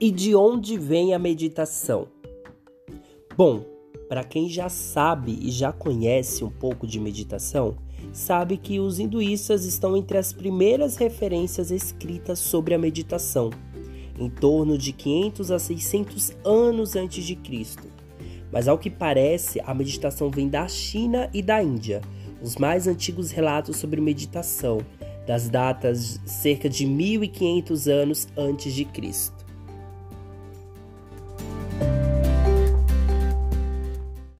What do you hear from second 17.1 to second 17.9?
de Cristo.